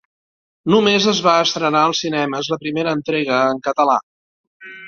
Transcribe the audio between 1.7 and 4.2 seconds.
als cinemes la primera entrega en català.